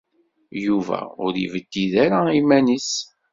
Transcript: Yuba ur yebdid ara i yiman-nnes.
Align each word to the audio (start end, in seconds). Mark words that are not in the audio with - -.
Yuba 0.65 0.99
ur 1.25 1.33
yebdid 1.43 1.93
ara 2.05 2.19
i 2.29 2.33
yiman-nnes. 2.35 2.91